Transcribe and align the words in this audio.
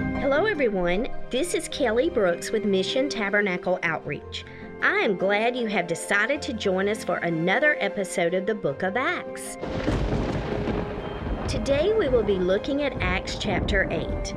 Hello, 0.00 0.46
everyone. 0.46 1.08
This 1.28 1.52
is 1.52 1.68
Kelly 1.68 2.08
Brooks 2.08 2.50
with 2.50 2.64
Mission 2.64 3.10
Tabernacle 3.10 3.78
Outreach. 3.82 4.46
I 4.80 4.96
am 5.00 5.18
glad 5.18 5.54
you 5.54 5.66
have 5.66 5.86
decided 5.86 6.40
to 6.40 6.54
join 6.54 6.88
us 6.88 7.04
for 7.04 7.18
another 7.18 7.76
episode 7.80 8.32
of 8.32 8.46
the 8.46 8.54
Book 8.54 8.82
of 8.82 8.96
Acts. 8.96 9.58
Today 11.46 11.92
we 11.92 12.08
will 12.08 12.22
be 12.22 12.38
looking 12.38 12.80
at 12.80 12.96
Acts 13.02 13.36
chapter 13.38 13.86
8. 13.90 14.34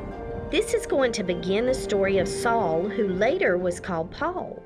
This 0.52 0.74
is 0.74 0.86
going 0.86 1.14
to 1.14 1.24
begin 1.24 1.66
the 1.66 1.74
story 1.74 2.18
of 2.18 2.28
Saul, 2.28 2.90
who 2.90 3.08
later 3.08 3.58
was 3.58 3.80
called 3.80 4.12
Paul. 4.12 4.62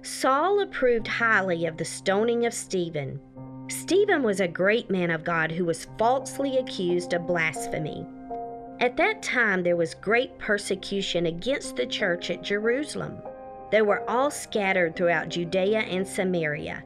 Saul 0.00 0.60
approved 0.60 1.08
highly 1.08 1.66
of 1.66 1.76
the 1.76 1.84
stoning 1.84 2.46
of 2.46 2.54
Stephen. 2.54 3.20
Stephen 3.68 4.22
was 4.22 4.40
a 4.40 4.48
great 4.48 4.90
man 4.90 5.10
of 5.10 5.24
God 5.24 5.52
who 5.52 5.66
was 5.66 5.88
falsely 5.98 6.56
accused 6.56 7.12
of 7.12 7.26
blasphemy. 7.26 8.06
At 8.84 8.98
that 8.98 9.22
time, 9.22 9.62
there 9.62 9.78
was 9.78 9.94
great 9.94 10.38
persecution 10.38 11.24
against 11.24 11.74
the 11.74 11.86
church 11.86 12.28
at 12.28 12.42
Jerusalem. 12.42 13.16
They 13.70 13.80
were 13.80 14.02
all 14.10 14.30
scattered 14.30 14.94
throughout 14.94 15.30
Judea 15.30 15.78
and 15.78 16.06
Samaria. 16.06 16.84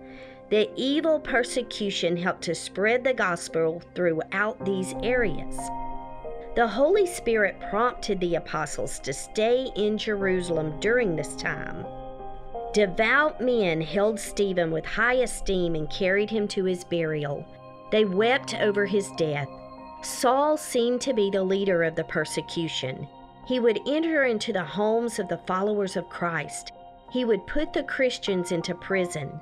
The 0.49 0.71
evil 0.77 1.19
persecution 1.19 2.17
helped 2.17 2.43
to 2.43 2.55
spread 2.55 3.03
the 3.03 3.15
gospel 3.15 3.83
throughout 3.97 4.65
these 4.65 4.95
areas. 5.03 5.57
The 6.55 6.69
Holy 6.69 7.05
Spirit 7.05 7.59
prompted 7.69 8.21
the 8.21 8.37
apostles 8.37 9.01
to 9.01 9.13
stay 9.13 9.69
in 9.75 9.99
Jerusalem 9.99 10.79
during 10.79 11.17
this 11.17 11.35
time. 11.35 11.85
Devout 12.73 13.41
men 13.41 13.81
held 13.81 14.21
Stephen 14.21 14.71
with 14.71 14.87
high 14.87 15.15
esteem 15.15 15.75
and 15.75 15.91
carried 15.91 16.31
him 16.31 16.47
to 16.47 16.63
his 16.63 16.85
burial. 16.85 17.45
They 17.91 18.05
wept 18.05 18.55
over 18.55 18.87
his 18.87 19.11
death. 19.17 19.49
Saul 20.03 20.57
seemed 20.57 21.01
to 21.03 21.13
be 21.13 21.31
the 21.31 21.43
leader 21.43 21.83
of 21.83 21.97
the 21.97 22.05
persecution. 22.05 23.09
He 23.47 23.61
would 23.61 23.81
enter 23.87 24.25
into 24.25 24.53
the 24.53 24.65
homes 24.65 25.19
of 25.19 25.29
the 25.29 25.41
followers 25.47 25.97
of 25.97 26.09
Christ. 26.09 26.73
He 27.11 27.25
would 27.25 27.47
put 27.47 27.73
the 27.73 27.83
Christians 27.83 28.53
into 28.53 28.75
prison. 28.75 29.41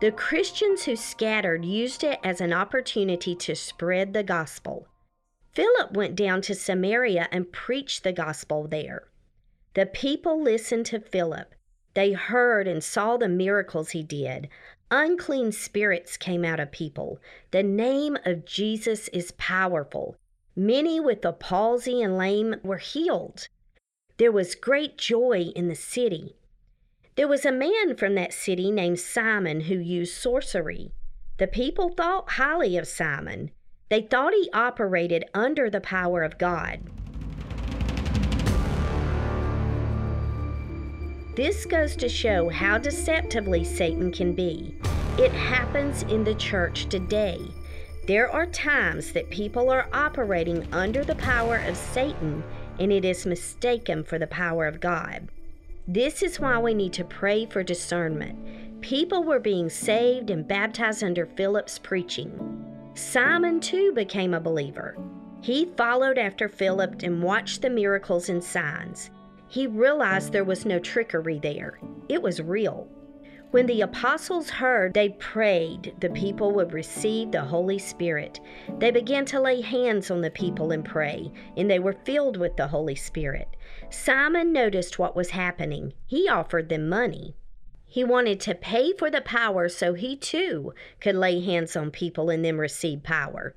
The 0.00 0.12
Christians 0.12 0.84
who 0.84 0.96
scattered 0.96 1.64
used 1.64 2.04
it 2.04 2.18
as 2.24 2.40
an 2.40 2.52
opportunity 2.52 3.34
to 3.36 3.54
spread 3.54 4.12
the 4.12 4.22
gospel. 4.22 4.88
Philip 5.52 5.92
went 5.92 6.16
down 6.16 6.40
to 6.42 6.54
Samaria 6.54 7.28
and 7.30 7.52
preached 7.52 8.02
the 8.02 8.12
gospel 8.12 8.66
there. 8.66 9.08
The 9.74 9.86
people 9.86 10.42
listened 10.42 10.86
to 10.86 11.00
Philip. 11.00 11.54
They 11.94 12.12
heard 12.12 12.66
and 12.66 12.82
saw 12.82 13.16
the 13.16 13.28
miracles 13.28 13.90
he 13.90 14.02
did. 14.02 14.48
Unclean 14.90 15.52
spirits 15.52 16.16
came 16.16 16.44
out 16.44 16.60
of 16.60 16.72
people. 16.72 17.18
The 17.50 17.62
name 17.62 18.16
of 18.24 18.44
Jesus 18.44 19.08
is 19.08 19.32
powerful. 19.32 20.16
Many 20.54 21.00
with 21.00 21.22
the 21.22 21.32
palsy 21.32 22.02
and 22.02 22.18
lame 22.18 22.56
were 22.62 22.78
healed. 22.78 23.48
There 24.18 24.32
was 24.32 24.54
great 24.54 24.98
joy 24.98 25.50
in 25.56 25.68
the 25.68 25.74
city. 25.74 26.36
There 27.16 27.28
was 27.28 27.44
a 27.44 27.52
man 27.52 27.96
from 27.96 28.14
that 28.14 28.32
city 28.32 28.70
named 28.70 29.00
Simon 29.00 29.62
who 29.62 29.74
used 29.74 30.14
sorcery. 30.14 30.92
The 31.38 31.46
people 31.46 31.90
thought 31.90 32.32
highly 32.32 32.76
of 32.76 32.86
Simon. 32.86 33.50
They 33.88 34.02
thought 34.02 34.32
he 34.32 34.48
operated 34.52 35.24
under 35.34 35.68
the 35.68 35.80
power 35.80 36.22
of 36.22 36.38
God. 36.38 36.80
This 41.34 41.64
goes 41.64 41.96
to 41.96 42.10
show 42.10 42.50
how 42.50 42.76
deceptively 42.76 43.64
Satan 43.64 44.12
can 44.12 44.34
be. 44.34 44.76
It 45.18 45.32
happens 45.32 46.02
in 46.02 46.24
the 46.24 46.34
church 46.34 46.90
today. 46.90 47.40
There 48.06 48.30
are 48.30 48.44
times 48.46 49.12
that 49.12 49.30
people 49.30 49.70
are 49.70 49.88
operating 49.94 50.66
under 50.74 51.04
the 51.04 51.14
power 51.14 51.56
of 51.56 51.76
Satan 51.76 52.44
and 52.78 52.92
it 52.92 53.06
is 53.06 53.24
mistaken 53.24 54.04
for 54.04 54.18
the 54.18 54.26
power 54.26 54.66
of 54.66 54.80
God. 54.80 55.28
This 55.88 56.22
is 56.22 56.38
why 56.38 56.58
we 56.58 56.74
need 56.74 56.92
to 56.94 57.04
pray 57.04 57.46
for 57.46 57.62
discernment. 57.62 58.82
People 58.82 59.24
were 59.24 59.40
being 59.40 59.70
saved 59.70 60.28
and 60.28 60.46
baptized 60.46 61.02
under 61.02 61.24
Philip's 61.24 61.78
preaching. 61.78 62.90
Simon 62.94 63.58
too 63.58 63.92
became 63.92 64.34
a 64.34 64.40
believer. 64.40 64.98
He 65.40 65.72
followed 65.78 66.18
after 66.18 66.48
Philip 66.48 67.02
and 67.02 67.22
watched 67.22 67.62
the 67.62 67.70
miracles 67.70 68.28
and 68.28 68.44
signs. 68.44 69.10
He 69.52 69.66
realized 69.66 70.32
there 70.32 70.44
was 70.44 70.64
no 70.64 70.78
trickery 70.78 71.38
there, 71.38 71.78
it 72.08 72.22
was 72.22 72.40
real. 72.40 72.88
When 73.50 73.66
the 73.66 73.82
apostles 73.82 74.48
heard, 74.48 74.94
they 74.94 75.10
prayed 75.10 75.94
the 76.00 76.08
people 76.08 76.52
would 76.52 76.72
receive 76.72 77.32
the 77.32 77.42
Holy 77.42 77.78
Spirit. 77.78 78.40
They 78.78 78.90
began 78.90 79.26
to 79.26 79.40
lay 79.40 79.60
hands 79.60 80.10
on 80.10 80.22
the 80.22 80.30
people 80.30 80.72
and 80.72 80.82
pray, 80.82 81.30
and 81.54 81.70
they 81.70 81.78
were 81.78 81.98
filled 82.06 82.38
with 82.38 82.56
the 82.56 82.68
Holy 82.68 82.94
Spirit. 82.94 83.46
Simon 83.90 84.54
noticed 84.54 84.98
what 84.98 85.14
was 85.14 85.28
happening. 85.28 85.92
He 86.06 86.30
offered 86.30 86.70
them 86.70 86.88
money. 86.88 87.36
He 87.84 88.04
wanted 88.04 88.40
to 88.40 88.54
pay 88.54 88.94
for 88.94 89.10
the 89.10 89.20
power 89.20 89.68
so 89.68 89.92
he 89.92 90.16
too 90.16 90.72
could 90.98 91.14
lay 91.14 91.42
hands 91.42 91.76
on 91.76 91.90
people 91.90 92.30
and 92.30 92.42
then 92.42 92.56
receive 92.56 93.02
power. 93.02 93.54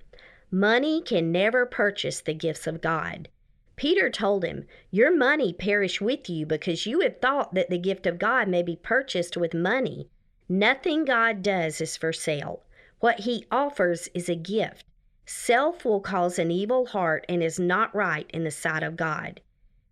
Money 0.52 1.02
can 1.02 1.32
never 1.32 1.66
purchase 1.66 2.20
the 2.20 2.34
gifts 2.34 2.68
of 2.68 2.82
God. 2.82 3.30
Peter 3.76 4.10
told 4.10 4.46
him, 4.46 4.66
Your 4.90 5.16
money 5.16 5.52
perish 5.52 6.00
with 6.00 6.30
you 6.30 6.46
because 6.46 6.86
you 6.86 7.02
have 7.02 7.20
thought 7.20 7.54
that 7.54 7.70
the 7.70 7.78
gift 7.78 8.06
of 8.06 8.20
God 8.20 8.48
may 8.48 8.64
be 8.64 8.76
purchased 8.76 9.36
with 9.36 9.54
money. 9.54 10.10
Nothing 10.48 11.04
God 11.06 11.44
does 11.44 11.82
is 11.82 11.98
for 11.98 12.14
sale. 12.14 12.64
What 13.00 13.22
he 13.22 13.46
offers 13.52 14.08
is 14.14 14.30
a 14.30 14.36
gift. 14.36 14.86
Self 15.26 15.84
will 15.84 16.00
cause 16.00 16.40
an 16.40 16.52
evil 16.52 16.86
heart 16.86 17.26
and 17.28 17.44
is 17.44 17.60
not 17.60 17.94
right 17.96 18.30
in 18.32 18.44
the 18.44 18.52
sight 18.52 18.84
of 18.84 18.96
God. 18.96 19.42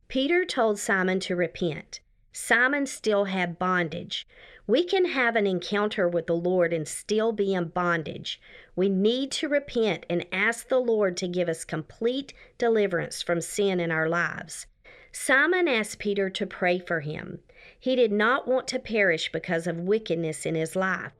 Peter 0.07 0.45
told 0.45 0.79
Simon 0.79 1.19
to 1.21 1.35
repent. 1.35 1.99
Simon 2.33 2.87
still 2.87 3.25
had 3.25 3.59
bondage. 3.59 4.27
We 4.65 4.83
can 4.83 5.05
have 5.05 5.35
an 5.35 5.45
encounter 5.45 6.07
with 6.07 6.25
the 6.25 6.35
Lord 6.35 6.73
and 6.73 6.87
still 6.87 7.31
be 7.31 7.53
in 7.53 7.69
bondage. 7.69 8.41
We 8.75 8.89
need 8.89 9.31
to 9.33 9.47
repent 9.47 10.05
and 10.09 10.25
ask 10.31 10.67
the 10.67 10.79
Lord 10.79 11.15
to 11.17 11.27
give 11.27 11.47
us 11.47 11.63
complete 11.63 12.33
deliverance 12.57 13.21
from 13.21 13.39
sin 13.39 13.79
in 13.79 13.91
our 13.91 14.09
lives. 14.09 14.65
Simon 15.11 15.67
asked 15.67 15.99
Peter 15.99 16.29
to 16.31 16.47
pray 16.47 16.79
for 16.79 17.01
him. 17.01 17.39
He 17.79 17.95
did 17.95 18.11
not 18.11 18.47
want 18.47 18.67
to 18.69 18.79
perish 18.79 19.31
because 19.31 19.67
of 19.67 19.79
wickedness 19.79 20.45
in 20.45 20.55
his 20.55 20.75
life. 20.75 21.11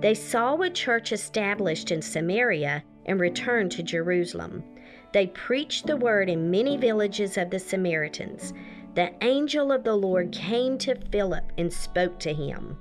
They 0.00 0.14
saw 0.14 0.56
a 0.60 0.70
church 0.70 1.10
established 1.10 1.90
in 1.90 2.00
Samaria 2.00 2.84
and 3.06 3.18
returned 3.18 3.72
to 3.72 3.82
Jerusalem. 3.82 4.62
They 5.12 5.26
preached 5.26 5.86
the 5.86 5.96
word 5.96 6.28
in 6.28 6.50
many 6.50 6.76
villages 6.76 7.36
of 7.36 7.50
the 7.50 7.58
Samaritans. 7.58 8.52
The 8.94 9.10
angel 9.22 9.72
of 9.72 9.82
the 9.82 9.96
Lord 9.96 10.30
came 10.30 10.78
to 10.78 10.94
Philip 11.10 11.50
and 11.58 11.72
spoke 11.72 12.20
to 12.20 12.32
him. 12.32 12.78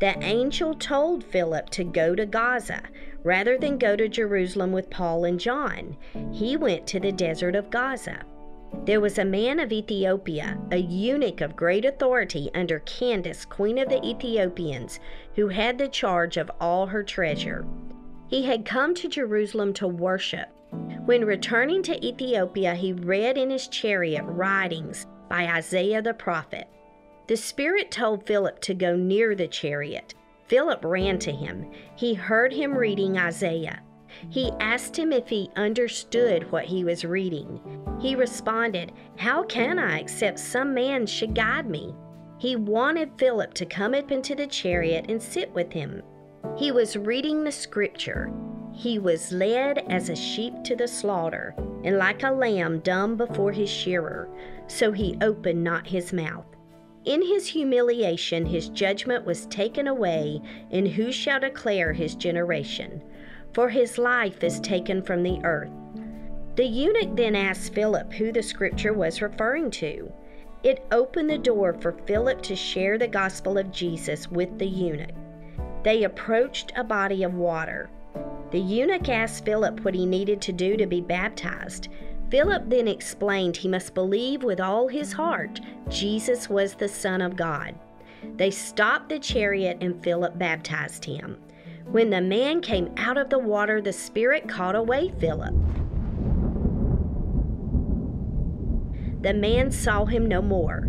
The 0.00 0.18
angel 0.18 0.74
told 0.74 1.22
Philip 1.22 1.70
to 1.70 1.84
go 1.84 2.16
to 2.16 2.26
Gaza 2.26 2.82
rather 3.22 3.56
than 3.56 3.78
go 3.78 3.94
to 3.94 4.08
Jerusalem 4.08 4.72
with 4.72 4.90
Paul 4.90 5.24
and 5.24 5.38
John. 5.38 5.96
He 6.32 6.56
went 6.56 6.88
to 6.88 6.98
the 6.98 7.12
desert 7.12 7.54
of 7.54 7.70
Gaza. 7.70 8.24
There 8.84 9.00
was 9.00 9.18
a 9.18 9.24
man 9.24 9.60
of 9.60 9.70
Ethiopia, 9.70 10.58
a 10.72 10.78
eunuch 10.78 11.40
of 11.40 11.54
great 11.54 11.84
authority 11.84 12.50
under 12.52 12.80
Candace, 12.80 13.44
queen 13.44 13.78
of 13.78 13.88
the 13.88 14.04
Ethiopians, 14.04 14.98
who 15.36 15.46
had 15.46 15.78
the 15.78 15.86
charge 15.86 16.36
of 16.36 16.50
all 16.60 16.86
her 16.86 17.04
treasure. 17.04 17.64
He 18.26 18.42
had 18.42 18.64
come 18.64 18.92
to 18.96 19.08
Jerusalem 19.08 19.72
to 19.74 19.86
worship. 19.86 20.48
When 21.04 21.24
returning 21.24 21.84
to 21.84 22.04
Ethiopia, 22.04 22.74
he 22.74 22.92
read 22.92 23.38
in 23.38 23.50
his 23.50 23.68
chariot 23.68 24.24
writings 24.24 25.06
by 25.34 25.46
Isaiah 25.46 26.00
the 26.00 26.14
prophet. 26.14 26.68
The 27.26 27.36
Spirit 27.36 27.90
told 27.90 28.24
Philip 28.24 28.60
to 28.60 28.72
go 28.72 28.94
near 28.94 29.34
the 29.34 29.48
chariot. 29.48 30.14
Philip 30.46 30.84
ran 30.84 31.18
to 31.18 31.32
him. 31.32 31.72
He 31.96 32.14
heard 32.14 32.52
him 32.52 32.78
reading 32.78 33.18
Isaiah. 33.18 33.80
He 34.30 34.52
asked 34.60 34.96
him 34.96 35.10
if 35.10 35.28
he 35.28 35.50
understood 35.56 36.52
what 36.52 36.66
he 36.66 36.84
was 36.84 37.04
reading. 37.04 37.60
He 38.00 38.14
responded, 38.14 38.92
How 39.16 39.42
can 39.42 39.80
I 39.80 39.98
except 39.98 40.38
some 40.38 40.72
man 40.72 41.04
should 41.04 41.34
guide 41.34 41.68
me? 41.68 41.96
He 42.38 42.54
wanted 42.54 43.18
Philip 43.18 43.54
to 43.54 43.66
come 43.66 43.92
up 43.92 44.12
into 44.12 44.36
the 44.36 44.46
chariot 44.46 45.06
and 45.08 45.20
sit 45.20 45.52
with 45.52 45.72
him. 45.72 46.00
He 46.56 46.70
was 46.70 46.96
reading 46.96 47.42
the 47.42 47.50
scripture. 47.50 48.32
He 48.74 48.98
was 48.98 49.32
led 49.32 49.78
as 49.88 50.08
a 50.08 50.16
sheep 50.16 50.64
to 50.64 50.74
the 50.74 50.88
slaughter, 50.88 51.54
and 51.84 51.96
like 51.96 52.24
a 52.24 52.30
lamb 52.30 52.80
dumb 52.80 53.16
before 53.16 53.52
his 53.52 53.70
shearer, 53.70 54.28
so 54.66 54.90
he 54.90 55.16
opened 55.20 55.62
not 55.62 55.86
his 55.86 56.12
mouth. 56.12 56.44
In 57.04 57.22
his 57.22 57.46
humiliation, 57.46 58.46
his 58.46 58.68
judgment 58.70 59.24
was 59.24 59.46
taken 59.46 59.86
away, 59.86 60.40
and 60.70 60.88
who 60.88 61.12
shall 61.12 61.38
declare 61.38 61.92
his 61.92 62.14
generation? 62.14 63.02
For 63.52 63.68
his 63.68 63.96
life 63.96 64.42
is 64.42 64.58
taken 64.58 65.02
from 65.02 65.22
the 65.22 65.38
earth. 65.44 65.70
The 66.56 66.64
eunuch 66.64 67.14
then 67.14 67.36
asked 67.36 67.74
Philip 67.74 68.12
who 68.12 68.32
the 68.32 68.42
scripture 68.42 68.92
was 68.92 69.22
referring 69.22 69.70
to. 69.72 70.12
It 70.62 70.84
opened 70.90 71.30
the 71.30 71.38
door 71.38 71.74
for 71.74 71.92
Philip 72.06 72.42
to 72.42 72.56
share 72.56 72.98
the 72.98 73.06
gospel 73.06 73.56
of 73.58 73.70
Jesus 73.70 74.30
with 74.30 74.58
the 74.58 74.66
eunuch. 74.66 75.14
They 75.84 76.04
approached 76.04 76.72
a 76.74 76.82
body 76.82 77.22
of 77.22 77.34
water. 77.34 77.90
The 78.50 78.60
eunuch 78.60 79.08
asked 79.08 79.44
Philip 79.44 79.80
what 79.80 79.94
he 79.94 80.06
needed 80.06 80.40
to 80.42 80.52
do 80.52 80.76
to 80.76 80.86
be 80.86 81.00
baptized. 81.00 81.88
Philip 82.30 82.64
then 82.68 82.86
explained 82.86 83.56
he 83.56 83.68
must 83.68 83.94
believe 83.94 84.42
with 84.42 84.60
all 84.60 84.86
his 84.88 85.12
heart 85.12 85.60
Jesus 85.88 86.48
was 86.48 86.74
the 86.74 86.88
Son 86.88 87.20
of 87.20 87.36
God. 87.36 87.74
They 88.36 88.50
stopped 88.50 89.08
the 89.08 89.18
chariot 89.18 89.78
and 89.80 90.02
Philip 90.02 90.38
baptized 90.38 91.04
him. 91.04 91.38
When 91.86 92.10
the 92.10 92.20
man 92.20 92.60
came 92.60 92.92
out 92.96 93.18
of 93.18 93.28
the 93.28 93.38
water, 93.38 93.80
the 93.80 93.92
Spirit 93.92 94.48
caught 94.48 94.74
away 94.74 95.12
Philip. 95.18 95.54
The 99.20 99.34
man 99.34 99.70
saw 99.70 100.04
him 100.04 100.26
no 100.26 100.40
more. 100.42 100.88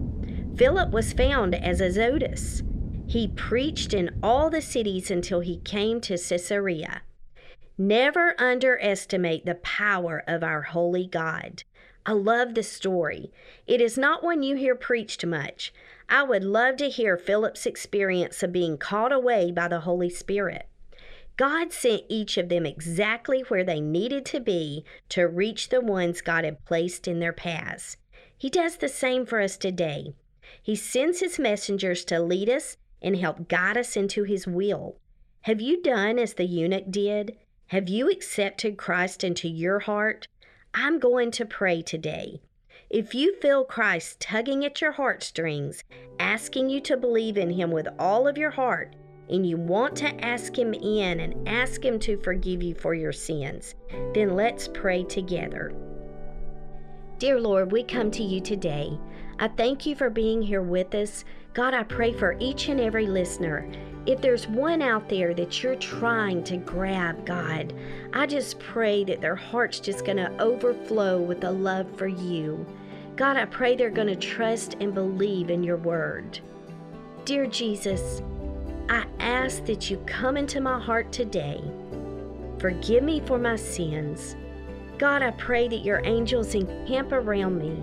Philip 0.56 0.92
was 0.92 1.14
found 1.14 1.56
as 1.56 1.82
Azotus. 1.82 2.64
He 3.08 3.28
preached 3.30 3.94
in 3.94 4.20
all 4.22 4.50
the 4.50 4.62
cities 4.62 5.10
until 5.10 5.40
he 5.42 5.58
came 5.58 6.02
to 6.02 6.18
Caesarea. 6.18 7.02
Never 7.78 8.40
underestimate 8.40 9.46
the 9.46 9.56
power 9.56 10.24
of 10.28 10.44
our 10.44 10.62
holy 10.62 11.06
God. 11.08 11.64
I 12.06 12.14
love 12.14 12.54
the 12.54 12.64
story. 12.64 13.32
It 13.68 13.82
is 13.82 13.98
not 13.98 14.24
one 14.24 14.44
you 14.44 14.56
hear 14.56 14.76
preached 14.76 15.26
much. 15.26 15.74
I 16.08 16.24
would 16.24 16.44
love 16.44 16.78
to 16.78 16.90
hear 16.90 17.18
Philip's 17.18 17.66
experience 17.66 18.42
of 18.44 18.54
being 18.54 18.78
caught 18.78 19.12
away 19.12 19.52
by 19.52 19.68
the 19.68 19.82
Holy 19.82 20.10
Spirit. 20.10 20.68
God 21.36 21.74
sent 21.74 22.04
each 22.08 22.38
of 22.38 22.48
them 22.48 22.66
exactly 22.66 23.42
where 23.50 23.64
they 23.64 23.82
needed 23.82 24.26
to 24.28 24.40
be 24.40 24.86
to 25.10 25.28
reach 25.28 25.68
the 25.68 25.82
ones 25.82 26.22
God 26.22 26.46
had 26.46 26.64
placed 26.64 27.10
in 27.10 27.20
their 27.20 27.34
paths. 27.34 27.98
He 28.38 28.50
does 28.50 28.78
the 28.78 28.88
same 28.88 29.26
for 29.26 29.42
us 29.42 29.58
today. 29.58 30.14
He 30.62 30.78
sends 30.78 31.20
His 31.20 31.38
messengers 31.38 32.06
to 32.06 32.22
lead 32.22 32.50
us 32.50 32.78
and 33.02 33.18
help 33.18 33.50
guide 33.50 33.76
us 33.76 33.98
into 33.98 34.24
His 34.24 34.48
will. 34.48 34.96
Have 35.42 35.60
you 35.60 35.82
done 35.82 36.18
as 36.20 36.36
the 36.36 36.46
eunuch 36.46 36.90
did? 36.90 37.36
Have 37.70 37.90
you 37.90 38.12
accepted 38.12 38.78
Christ 38.78 39.24
into 39.24 39.48
your 39.48 39.80
heart? 39.80 40.28
I'm 40.76 41.00
going 41.00 41.32
to 41.32 41.48
pray 41.48 41.82
today. 41.82 42.40
If 42.92 43.16
you 43.16 43.36
feel 43.42 43.64
Christ 43.64 44.20
tugging 44.20 44.64
at 44.64 44.82
your 44.82 44.92
heartstrings, 44.92 45.84
asking 46.20 46.70
you 46.70 46.80
to 46.82 46.96
believe 46.96 47.38
in 47.38 47.50
Him 47.50 47.72
with 47.72 47.88
all 47.98 48.28
of 48.28 48.38
your 48.38 48.52
heart, 48.52 48.96
and 49.30 49.50
you 49.50 49.58
want 49.58 49.96
to 49.96 50.24
ask 50.24 50.56
Him 50.56 50.76
in 50.76 51.20
and 51.20 51.50
ask 51.50 51.84
Him 51.84 51.98
to 52.02 52.18
forgive 52.18 52.62
you 52.62 52.76
for 52.76 52.94
your 52.94 53.12
sins, 53.12 53.74
then 54.14 54.36
let's 54.36 54.68
pray 54.68 55.04
together. 55.04 55.74
Dear 57.18 57.40
Lord, 57.40 57.72
we 57.72 57.84
come 57.84 58.12
to 58.12 58.24
you 58.24 58.42
today. 58.42 58.96
I 59.40 59.48
thank 59.48 59.88
you 59.88 59.96
for 59.96 60.12
being 60.12 60.44
here 60.44 60.62
with 60.62 60.94
us. 60.94 61.26
God, 61.56 61.74
I 61.74 61.84
pray 61.84 62.12
for 62.12 62.36
each 62.38 62.68
and 62.68 62.82
every 62.82 63.08
listener. 63.08 63.66
If 64.06 64.20
there's 64.20 64.46
one 64.46 64.82
out 64.82 65.08
there 65.08 65.34
that 65.36 65.64
you're 65.64 65.78
trying 65.78 66.44
to 66.44 66.58
grab, 66.58 67.26
God, 67.26 67.74
I 68.12 68.26
just 68.26 68.60
pray 68.60 69.06
that 69.06 69.22
their 69.22 69.38
heart's 69.38 69.80
just 69.80 70.04
going 70.04 70.18
to 70.18 70.38
overflow 70.38 71.18
with 71.18 71.46
a 71.46 71.50
love 71.50 71.88
for 71.98 72.08
you. 72.08 72.66
God, 73.16 73.38
I 73.38 73.46
pray 73.46 73.78
they're 73.78 73.90
going 73.90 74.10
to 74.10 74.18
trust 74.18 74.76
and 74.82 74.94
believe 74.94 75.50
in 75.50 75.64
your 75.64 75.78
word. 75.78 76.42
Dear 77.24 77.46
Jesus, 77.48 78.22
I 78.90 79.06
ask 79.22 79.64
that 79.64 79.90
you 79.90 79.96
come 80.06 80.36
into 80.36 80.60
my 80.60 80.78
heart 80.78 81.14
today. 81.14 81.64
Forgive 82.60 83.02
me 83.02 83.22
for 83.22 83.40
my 83.40 83.56
sins. 83.56 84.36
God, 84.98 85.22
I 85.22 85.32
pray 85.32 85.70
that 85.70 85.86
your 85.86 86.06
angels 86.06 86.54
encamp 86.54 87.14
around 87.14 87.58
me. 87.58 87.82